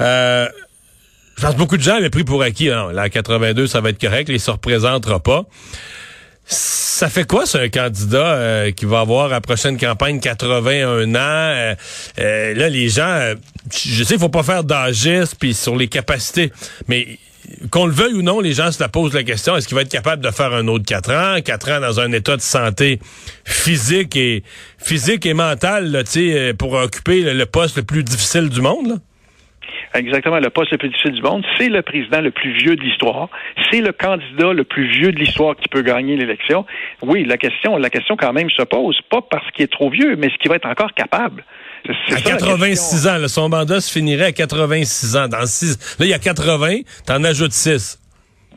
Euh, 0.00 0.48
je 1.36 1.42
pense 1.42 1.52
que 1.52 1.58
beaucoup 1.58 1.76
de 1.76 1.82
gens 1.82 1.96
avaient 1.96 2.10
pris 2.10 2.24
pour 2.24 2.42
acquis, 2.42 2.68
non, 2.68 2.88
là, 2.88 3.02
à 3.02 3.08
82, 3.08 3.66
ça 3.66 3.80
va 3.80 3.90
être 3.90 4.00
correct, 4.00 4.28
il 4.30 4.40
se 4.40 4.50
représentera 4.50 5.20
pas. 5.20 5.44
Ça 6.44 7.08
fait 7.08 7.26
quoi, 7.26 7.46
c'est 7.46 7.60
un 7.60 7.68
candidat 7.68 8.34
euh, 8.34 8.70
qui 8.72 8.84
va 8.84 9.00
avoir 9.00 9.26
à 9.26 9.28
la 9.28 9.40
prochaine 9.40 9.78
campagne 9.78 10.20
81 10.20 11.14
ans? 11.14 11.18
Euh, 11.18 11.74
euh, 12.18 12.54
là, 12.54 12.68
les 12.68 12.88
gens, 12.88 13.34
je 13.72 14.04
sais, 14.04 14.14
il 14.14 14.20
faut 14.20 14.28
pas 14.28 14.42
faire 14.42 14.64
d'âgisme 14.64 15.36
puis 15.38 15.54
sur 15.54 15.76
les 15.76 15.88
capacités, 15.88 16.52
mais 16.88 17.18
qu'on 17.70 17.86
le 17.86 17.92
veuille 17.92 18.14
ou 18.14 18.22
non, 18.22 18.40
les 18.40 18.52
gens 18.52 18.70
se 18.70 18.80
la 18.80 18.88
posent 18.88 19.14
la 19.14 19.24
question, 19.24 19.56
est-ce 19.56 19.66
qu'il 19.66 19.74
va 19.74 19.82
être 19.82 19.90
capable 19.90 20.22
de 20.22 20.30
faire 20.30 20.52
un 20.52 20.68
autre 20.68 20.84
4 20.84 21.12
ans? 21.12 21.40
4 21.42 21.70
ans 21.70 21.80
dans 21.80 22.00
un 22.00 22.12
état 22.12 22.36
de 22.36 22.42
santé 22.42 23.00
physique 23.44 24.14
et 24.16 24.44
physique 24.78 25.26
et 25.26 25.34
mental, 25.34 25.90
là, 25.90 26.02
pour 26.56 26.74
occuper 26.74 27.22
le, 27.34 27.46
poste 27.46 27.76
le 27.76 27.82
plus 27.82 28.04
difficile 28.04 28.48
du 28.48 28.60
monde? 28.60 29.00
Exactement 29.94 30.38
le 30.38 30.50
poste 30.50 30.72
le 30.72 30.78
plus 30.78 30.88
difficile 30.88 31.12
du 31.12 31.22
monde. 31.22 31.44
C'est 31.58 31.68
le 31.68 31.82
président 31.82 32.20
le 32.20 32.30
plus 32.30 32.52
vieux 32.52 32.76
de 32.76 32.82
l'histoire. 32.82 33.28
C'est 33.70 33.80
le 33.80 33.92
candidat 33.92 34.52
le 34.52 34.64
plus 34.64 34.88
vieux 34.88 35.12
de 35.12 35.18
l'histoire 35.18 35.56
qui 35.56 35.68
peut 35.68 35.82
gagner 35.82 36.16
l'élection. 36.16 36.64
Oui, 37.02 37.24
la 37.24 37.36
question, 37.36 37.76
la 37.76 37.90
question 37.90 38.16
quand 38.16 38.32
même 38.32 38.50
se 38.50 38.62
pose, 38.62 38.98
pas 39.10 39.22
parce 39.22 39.50
qu'il 39.52 39.64
est 39.64 39.72
trop 39.72 39.90
vieux, 39.90 40.16
mais 40.16 40.28
ce 40.30 40.36
qu'il 40.38 40.48
va 40.48 40.56
être 40.56 40.68
encore 40.68 40.92
capable? 40.94 41.44
À 41.88 42.20
86 42.20 43.08
ans, 43.08 43.28
son 43.28 43.48
mandat 43.48 43.80
se 43.80 43.92
finirait 43.92 44.26
à 44.26 44.32
86 44.32 45.16
ans. 45.16 45.28
Dans 45.28 45.46
six, 45.46 45.96
là, 45.98 46.06
il 46.06 46.10
y 46.10 46.14
a 46.14 46.18
80, 46.18 46.80
t'en 47.06 47.24
ajoutes 47.24 47.52
6. 47.52 48.01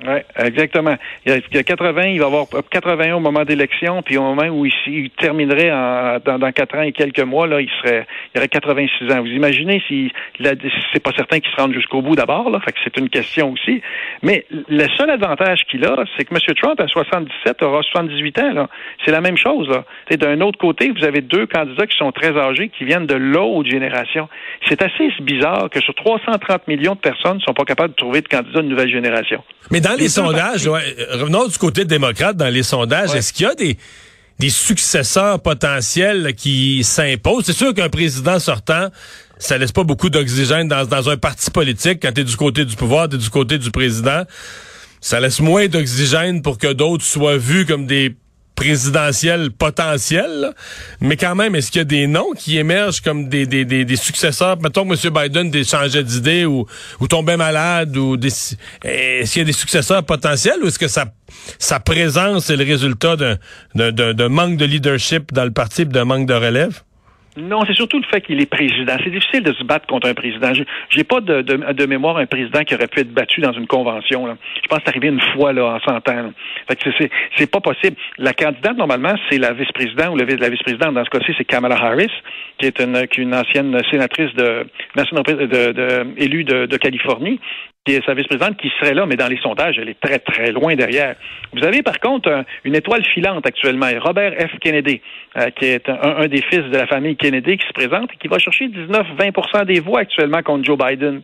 Oui, 0.03 0.19
exactement. 0.37 0.95
Il 1.25 1.41
y, 1.53 1.57
a, 1.57 1.63
80, 1.63 2.03
il 2.07 2.19
va 2.19 2.25
avoir 2.25 2.47
81 2.69 3.15
au 3.15 3.19
moment 3.19 3.45
d'élection, 3.45 4.01
puis 4.01 4.17
au 4.17 4.23
moment 4.23 4.47
où 4.47 4.65
il, 4.65 5.09
terminerait 5.17 5.71
en, 5.71 6.19
dans, 6.23 6.37
dans 6.37 6.51
4 6.51 6.77
ans 6.77 6.81
et 6.81 6.91
quelques 6.91 7.21
mois, 7.21 7.47
là, 7.47 7.61
il 7.61 7.69
serait, 7.81 8.05
il 8.33 8.39
aurait 8.39 8.47
86 8.47 9.11
ans. 9.11 9.21
Vous 9.21 9.27
imaginez 9.27 9.81
si 9.87 10.11
c'est 10.93 10.99
pas 10.99 11.11
certain 11.15 11.39
qu'il 11.39 11.51
se 11.51 11.55
rende 11.55 11.73
jusqu'au 11.73 12.01
bout 12.01 12.15
d'abord, 12.15 12.49
là, 12.49 12.59
fait 12.59 12.73
que 12.73 12.79
c'est 12.83 12.97
une 12.97 13.09
question 13.09 13.53
aussi. 13.53 13.81
Mais 14.21 14.45
le 14.51 14.87
seul 14.97 15.09
avantage 15.09 15.61
qu'il 15.69 15.85
a, 15.85 16.03
c'est 16.17 16.25
que 16.25 16.33
M. 16.33 16.55
Trump 16.55 16.79
à 16.79 16.87
77 16.87 17.61
aura 17.63 17.81
78 17.81 18.39
ans. 18.39 18.53
Là. 18.53 18.69
C'est 19.03 19.11
la 19.11 19.21
même 19.21 19.37
chose. 19.37 19.69
Là. 19.69 19.85
D'un 20.17 20.41
autre 20.41 20.57
côté, 20.57 20.91
vous 20.91 21.03
avez 21.03 21.21
deux 21.21 21.45
candidats 21.45 21.87
qui 21.87 21.97
sont 21.97 22.11
très 22.11 22.37
âgés, 22.37 22.69
qui 22.69 22.85
viennent 22.85 23.07
de 23.07 23.15
l'autre 23.15 23.69
génération. 23.69 24.27
C'est 24.67 24.81
assez 24.81 25.09
bizarre 25.21 25.69
que 25.69 25.79
sur 25.81 25.95
330 25.95 26.67
millions 26.67 26.95
de 26.95 26.99
personnes 26.99 27.37
ne 27.37 27.41
sont 27.41 27.53
pas 27.53 27.65
capables 27.65 27.93
de 27.93 27.95
trouver 27.95 28.21
de 28.21 28.27
candidats 28.27 28.61
de 28.61 28.67
nouvelle 28.67 28.89
génération. 28.89 29.43
Dans 29.85 29.95
les 29.95 30.09
sondages, 30.09 30.67
revenons 30.67 31.47
du 31.47 31.57
côté 31.57 31.85
démocrate, 31.85 32.35
dans 32.35 32.49
les 32.49 32.63
sondages, 32.63 33.13
est-ce 33.13 33.31
qu'il 33.31 33.45
y 33.45 33.49
a 33.49 33.55
des, 33.55 33.77
des 34.39 34.49
successeurs 34.49 35.39
potentiels 35.41 36.33
qui 36.35 36.83
s'imposent? 36.83 37.45
C'est 37.45 37.53
sûr 37.53 37.73
qu'un 37.73 37.89
président 37.89 38.39
sortant, 38.39 38.89
ça 39.37 39.57
laisse 39.57 39.71
pas 39.71 39.83
beaucoup 39.83 40.09
d'oxygène 40.09 40.67
dans, 40.67 40.85
dans 40.85 41.09
un 41.09 41.17
parti 41.17 41.51
politique. 41.51 41.99
Quand 42.01 42.11
tu 42.13 42.21
es 42.21 42.23
du 42.23 42.35
côté 42.35 42.65
du 42.65 42.75
pouvoir, 42.75 43.09
tu 43.09 43.15
es 43.15 43.19
du 43.19 43.29
côté 43.29 43.57
du 43.57 43.69
président. 43.69 44.23
Ça 45.01 45.19
laisse 45.19 45.39
moins 45.39 45.67
d'oxygène 45.67 46.41
pour 46.41 46.57
que 46.57 46.73
d'autres 46.73 47.05
soient 47.05 47.37
vus 47.37 47.65
comme 47.65 47.85
des 47.85 48.15
présidentielle 48.55 49.51
potentielle. 49.51 50.53
Mais 51.01 51.17
quand 51.17 51.35
même, 51.35 51.55
est-ce 51.55 51.71
qu'il 51.71 51.79
y 51.79 51.81
a 51.81 51.85
des 51.85 52.07
noms 52.07 52.31
qui 52.37 52.57
émergent 52.57 53.01
comme 53.01 53.29
des, 53.29 53.45
des, 53.45 53.65
des, 53.65 53.95
successeurs? 53.95 54.57
Mettons 54.61 54.87
que 54.87 54.93
M. 54.93 55.13
Biden 55.13 55.63
changeait 55.63 56.03
d'idée 56.03 56.45
ou, 56.45 56.65
ou 56.99 57.07
tombait 57.07 57.37
malade 57.37 57.95
ou 57.97 58.17
est-ce 58.23 58.55
qu'il 59.31 59.41
y 59.41 59.41
a 59.41 59.45
des 59.45 59.51
successeurs 59.51 60.03
potentiels 60.03 60.63
ou 60.63 60.67
est-ce 60.67 60.79
que 60.79 60.87
sa, 60.87 61.05
sa 61.59 61.79
présence 61.79 62.49
est 62.49 62.55
le 62.57 62.63
résultat 62.63 63.15
d'un 63.75 64.29
manque 64.29 64.57
de 64.57 64.65
leadership 64.65 65.33
dans 65.33 65.45
le 65.45 65.51
parti 65.51 65.85
d'un 65.85 66.05
manque 66.05 66.27
de 66.27 66.33
relève? 66.33 66.81
Non, 67.37 67.61
c'est 67.67 67.73
surtout 67.73 67.97
le 67.97 68.05
fait 68.05 68.21
qu'il 68.21 68.39
est 68.41 68.49
président. 68.49 68.95
C'est 69.03 69.09
difficile 69.09 69.43
de 69.43 69.51
se 69.53 69.63
battre 69.63 69.87
contre 69.87 70.07
un 70.07 70.13
président. 70.13 70.53
J'ai 70.89 71.03
pas 71.03 71.19
de, 71.19 71.41
de, 71.41 71.73
de, 71.73 71.85
mémoire 71.85 72.17
un 72.17 72.25
président 72.25 72.63
qui 72.63 72.73
aurait 72.75 72.87
pu 72.87 73.01
être 73.01 73.13
battu 73.13 73.41
dans 73.41 73.51
une 73.51 73.67
convention. 73.67 74.25
Là. 74.25 74.37
Je 74.63 74.67
pense 74.67 74.79
que 74.79 74.83
c'est 74.85 74.91
arrivé 74.91 75.09
une 75.09 75.21
fois 75.33 75.51
là, 75.51 75.65
en 75.75 75.79
100 75.79 76.09
ans. 76.09 76.31
Fait 76.67 76.75
que 76.77 76.89
c'est 77.37 77.51
pas 77.51 77.59
possible. 77.59 77.97
La 78.17 78.33
candidate, 78.33 78.77
normalement, 78.77 79.15
c'est 79.29 79.37
la 79.37 79.51
vice-présidente 79.51 80.13
ou 80.13 80.15
la 80.15 80.49
vice-présidente. 80.49 80.93
Dans 80.93 81.03
ce 81.03 81.09
cas-ci, 81.09 81.33
c'est 81.37 81.45
Kamala 81.45 81.75
Harris, 81.75 82.11
qui 82.57 82.67
est 82.67 82.79
une, 82.79 83.05
qui 83.07 83.19
est 83.19 83.23
une 83.23 83.35
ancienne 83.35 83.81
sénatrice 83.91 84.33
de, 84.35 84.65
de, 84.95 85.71
de 85.73 86.07
élue 86.17 86.45
de, 86.45 86.67
de 86.67 86.77
Californie 86.77 87.41
qui 87.85 87.93
est 87.93 88.05
sa 88.05 88.13
vice-présidente, 88.13 88.57
qui 88.57 88.71
serait 88.79 88.93
là, 88.93 89.05
mais 89.05 89.15
dans 89.15 89.27
les 89.27 89.37
sondages, 89.37 89.77
elle 89.79 89.89
est 89.89 89.99
très, 89.99 90.19
très 90.19 90.51
loin 90.51 90.75
derrière. 90.75 91.15
Vous 91.53 91.63
avez 91.63 91.83
par 91.83 91.99
contre 91.99 92.43
une 92.63 92.75
étoile 92.75 93.05
filante 93.05 93.45
actuellement, 93.45 93.89
Robert 94.01 94.33
F. 94.39 94.59
Kennedy, 94.59 95.01
euh, 95.37 95.49
qui 95.51 95.65
est 95.65 95.87
un, 95.87 96.27
des 96.27 96.41
fils 96.41 96.63
de 96.63 96.77
la 96.77 96.87
famille 96.87 97.15
Kennedy, 97.15 97.57
qui 97.57 97.67
se 97.67 97.73
présente 97.73 98.11
et 98.13 98.17
qui 98.17 98.27
va 98.27 98.39
chercher 98.39 98.67
19-20 98.67 99.65
des 99.65 99.79
voix 99.79 99.99
actuellement 99.99 100.41
contre 100.41 100.65
Joe 100.65 100.77
Biden 100.77 101.21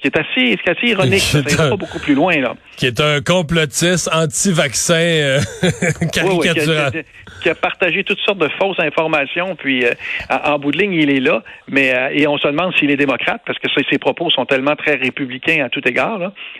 qui 0.00 0.08
est 0.08 0.16
assez, 0.16 0.56
assez 0.66 0.86
ironique. 0.86 1.20
ça 1.48 1.68
pas 1.70 1.76
beaucoup 1.76 1.98
plus 1.98 2.14
loin, 2.14 2.36
là. 2.36 2.54
Qui 2.76 2.86
est 2.86 3.00
un 3.00 3.20
complotiste 3.20 4.08
anti-vaccin 4.12 4.94
euh, 4.94 5.40
caricatural. 6.12 7.04
qui, 7.42 7.48
a, 7.48 7.54
partagé 7.54 8.04
toutes 8.04 8.20
sortes 8.20 8.38
de 8.38 8.48
fausses 8.60 8.78
informations, 8.78 9.56
puis 9.56 9.84
euh, 9.84 9.92
en, 10.30 10.58
bout 10.58 10.70
de 10.70 10.78
ligne, 10.78 10.92
il 10.92 11.10
est 11.10 11.20
là, 11.20 11.42
mais 11.68 11.94
euh, 11.94 12.10
et 12.12 12.26
on 12.26 12.38
se 12.38 12.46
demande 12.46 12.74
s'il 12.76 12.90
est 12.90 12.96
démocrate, 12.96 13.42
parce 13.46 13.58
que 13.58 13.68
ses 13.90 13.98
propos 13.98 14.30
sont 14.30 14.46
tellement 14.46 14.76
très 14.76 14.94
républicains 14.94 15.64
à 15.64 15.68
tout 15.68 15.86
égard, 15.86 15.97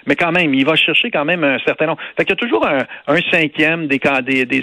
mais 0.06 0.16
quand 0.16 0.32
même, 0.32 0.54
il 0.54 0.64
va 0.64 0.76
chercher 0.76 1.10
quand 1.10 1.24
même 1.24 1.44
un 1.44 1.58
certain 1.60 1.86
nombre. 1.86 2.00
Fait 2.16 2.24
qu'il 2.24 2.30
y 2.30 2.32
a 2.32 2.36
toujours 2.36 2.66
un, 2.66 2.86
cinquième 3.30 3.86
des, 3.86 4.00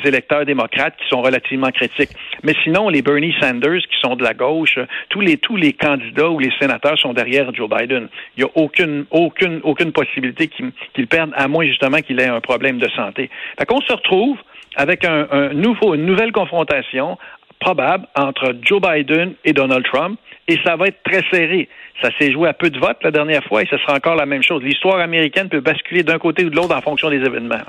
électeurs 0.05 0.45
démocrates 0.45 0.95
qui 0.97 1.07
sont 1.09 1.21
relativement 1.21 1.71
critiques. 1.71 2.11
Mais 2.43 2.53
sinon, 2.63 2.89
les 2.89 3.01
Bernie 3.01 3.35
Sanders, 3.39 3.81
qui 3.81 3.99
sont 4.01 4.15
de 4.15 4.23
la 4.23 4.33
gauche, 4.33 4.79
tous 5.09 5.21
les, 5.21 5.73
candidats 5.73 6.29
ou 6.29 6.39
les 6.39 6.51
sénateurs 6.59 6.97
sont 6.97 7.13
derrière 7.13 7.53
Joe 7.53 7.69
Biden. 7.69 8.07
Il 8.37 8.41
y 8.41 8.43
a 8.43 8.49
aucune, 8.55 9.91
possibilité 9.91 10.49
qu'il 10.93 11.07
perde, 11.07 11.31
à 11.35 11.47
moins 11.47 11.65
justement 11.65 11.97
qu'il 11.97 12.19
ait 12.19 12.27
un 12.27 12.41
problème 12.41 12.77
de 12.77 12.89
santé. 12.89 13.29
Fait 13.57 13.65
qu'on 13.65 13.81
se 13.81 13.93
retrouve 13.93 14.37
avec 14.75 15.05
une 15.05 16.05
nouvelle 16.05 16.31
confrontation 16.31 17.17
probable 17.59 18.07
entre 18.15 18.55
Joe 18.61 18.81
Biden 18.81 19.33
et 19.43 19.53
Donald 19.53 19.85
Trump, 19.85 20.19
et 20.47 20.57
ça 20.63 20.75
va 20.75 20.87
être 20.87 21.01
très 21.03 21.23
serré. 21.31 21.67
Ça 22.01 22.09
s'est 22.19 22.31
joué 22.31 22.49
à 22.49 22.53
peu 22.53 22.69
de 22.69 22.79
votes 22.79 22.97
la 23.03 23.11
dernière 23.11 23.43
fois 23.45 23.63
et 23.63 23.67
ce 23.69 23.77
sera 23.77 23.95
encore 23.95 24.15
la 24.15 24.25
même 24.25 24.43
chose. 24.43 24.61
L'histoire 24.63 24.99
américaine 24.99 25.49
peut 25.49 25.61
basculer 25.61 26.03
d'un 26.03 26.19
côté 26.19 26.45
ou 26.45 26.49
de 26.49 26.55
l'autre 26.55 26.75
en 26.75 26.81
fonction 26.81 27.09
des 27.09 27.17
événements. 27.17 27.63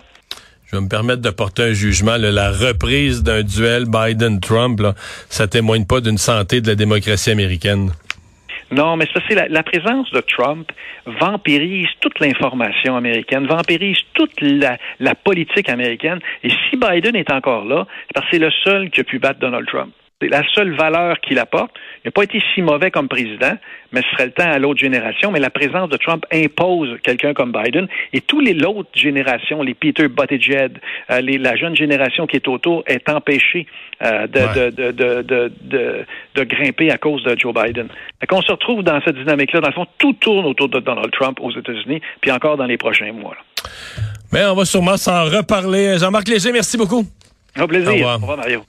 Je 0.67 0.77
vais 0.77 0.83
me 0.83 0.89
permettre 0.89 1.23
de 1.23 1.31
porter 1.31 1.63
un 1.63 1.73
jugement. 1.73 2.17
la 2.19 2.51
reprise 2.51 3.23
d'un 3.23 3.43
duel 3.43 3.85
Biden-Trump, 3.87 4.83
ça 5.29 5.47
témoigne 5.47 5.87
pas 5.87 6.01
d'une 6.01 6.19
santé 6.19 6.61
de 6.61 6.67
la 6.67 6.75
démocratie 6.75 7.31
américaine. 7.31 7.93
Non, 8.73 8.97
mais 8.97 9.07
c'est 9.29 9.49
la, 9.49 9.63
présence 9.63 10.11
de 10.11 10.21
Trump 10.21 10.71
vampirise 11.07 11.89
toute 12.01 12.19
l'information 12.19 12.97
américaine, 12.97 13.47
vampirise 13.47 13.99
toute 14.15 14.41
la, 14.41 14.77
la 14.99 15.15
politique 15.15 15.69
américaine. 15.69 16.19
Et 16.43 16.51
si 16.51 16.77
Biden 16.77 17.15
est 17.15 17.31
encore 17.31 17.65
là, 17.65 17.87
c'est 18.07 18.13
parce 18.15 18.27
que 18.27 18.33
c'est 18.33 18.43
le 18.43 18.51
seul 18.65 18.91
qui 18.91 19.01
a 19.01 19.05
pu 19.05 19.19
battre 19.19 19.39
Donald 19.39 19.67
Trump. 19.67 19.93
C'est 20.23 20.29
la 20.29 20.43
seule 20.55 20.75
valeur 20.75 21.21
qu'il 21.21 21.39
apporte. 21.39 21.73
Il 22.03 22.09
n'a 22.09 22.11
pas 22.11 22.23
été 22.25 22.43
si 22.55 22.63
mauvais 22.63 22.91
comme 22.91 23.07
président, 23.07 23.53
mais 23.93 24.01
ce 24.01 24.09
serait 24.13 24.25
le 24.25 24.33
temps 24.33 24.51
à 24.51 24.59
l'autre 24.59 24.81
génération. 24.81 25.31
Mais 25.31 25.41
la 25.41 25.51
présence 25.51 25.91
de 25.91 25.99
Trump 25.99 26.25
impose 26.33 26.97
quelqu'un 27.03 27.35
comme 27.35 27.53
Biden. 27.53 27.87
Et 28.15 28.23
tous 28.23 28.41
les 28.41 28.57
autres 28.65 28.89
générations, 28.95 29.63
les 29.63 29.75
Peter 29.75 30.09
Buttigieg, 30.09 30.79
euh, 31.11 31.21
les, 31.21 31.37
la 31.37 31.55
jeune 31.57 31.77
génération 31.77 32.27
qui 32.27 32.37
est 32.37 32.49
autour, 32.49 32.83
est 32.87 33.07
empêchée 33.11 33.67
euh, 34.03 34.27
de, 34.27 34.71
de, 34.71 34.91
de, 34.91 35.23
de, 35.23 36.07
de, 36.35 36.45
grimper 36.45 36.91
à 36.91 36.97
cause 36.97 37.23
de 37.23 37.39
Joe 37.39 37.53
Biden. 37.53 37.89
On 38.33 38.41
se 38.41 38.53
retrouve 38.53 38.83
dans 38.83 38.99
cette 39.05 39.17
dynamique-là. 39.17 39.61
Dans 39.61 39.69
le 39.69 39.75
fond, 39.75 39.87
tout 39.99 40.15
tourne 40.15 40.47
autour 40.47 40.71
de 40.71 40.81
Donald 40.81 41.11
Trump 41.13 41.39
aux 41.43 41.51
États-Unis, 41.51 42.01
puis 42.23 42.33
encore 42.33 42.57
dans 42.57 42.65
les 42.65 42.79
prochains 42.79 43.13
mois. 43.13 43.37
Mais 44.33 44.47
on 44.47 44.55
va 44.55 44.65
sûrement 44.65 44.97
s'en 44.97 45.25
reparler. 45.25 45.99
Jean-Marc 45.99 46.27
Léger, 46.29 46.53
merci 46.53 46.79
beaucoup. 46.79 47.05
Au 47.61 47.67
plaisir. 47.67 48.07
Au 48.07 48.15
revoir 48.15 48.39
Mario. 48.39 48.63